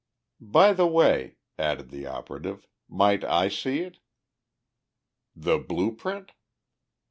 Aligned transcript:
"By 0.39 0.73
the 0.73 0.87
way," 0.87 1.35
added 1.59 1.91
the 1.91 2.07
operative, 2.07 2.65
"might 2.89 3.23
I 3.23 3.49
see 3.49 3.81
it?" 3.81 3.99
"The 5.35 5.59
blue 5.59 5.95
print?" 5.95 6.31